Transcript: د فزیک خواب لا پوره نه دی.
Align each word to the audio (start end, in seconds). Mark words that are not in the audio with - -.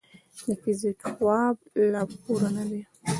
د 0.45 0.49
فزیک 0.61 0.99
خواب 1.11 1.55
لا 1.93 2.01
پوره 2.21 2.49
نه 2.57 2.63
دی. 2.69 2.81